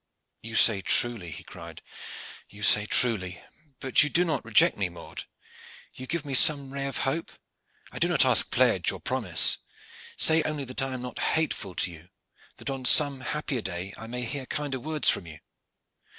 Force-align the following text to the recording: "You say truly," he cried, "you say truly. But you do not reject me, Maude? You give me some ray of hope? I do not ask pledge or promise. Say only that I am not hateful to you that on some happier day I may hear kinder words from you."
"You 0.41 0.55
say 0.55 0.81
truly," 0.81 1.29
he 1.29 1.43
cried, 1.43 1.83
"you 2.49 2.63
say 2.63 2.87
truly. 2.87 3.39
But 3.79 4.01
you 4.01 4.09
do 4.09 4.25
not 4.25 4.43
reject 4.43 4.75
me, 4.75 4.89
Maude? 4.89 5.25
You 5.93 6.07
give 6.07 6.25
me 6.25 6.33
some 6.33 6.71
ray 6.73 6.87
of 6.87 6.97
hope? 7.05 7.29
I 7.91 7.99
do 7.99 8.07
not 8.07 8.25
ask 8.25 8.49
pledge 8.49 8.91
or 8.91 8.99
promise. 8.99 9.59
Say 10.17 10.41
only 10.41 10.63
that 10.63 10.81
I 10.81 10.95
am 10.95 11.03
not 11.03 11.19
hateful 11.37 11.75
to 11.75 11.91
you 11.91 12.09
that 12.57 12.71
on 12.71 12.83
some 12.85 13.21
happier 13.21 13.61
day 13.61 13.93
I 13.95 14.07
may 14.07 14.23
hear 14.23 14.47
kinder 14.47 14.79
words 14.79 15.07
from 15.07 15.27
you." 15.27 15.37